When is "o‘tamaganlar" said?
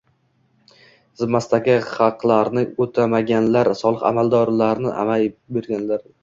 2.87-3.71